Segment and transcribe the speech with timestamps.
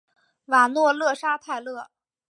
[0.45, 1.91] 瓦诺勒沙泰勒。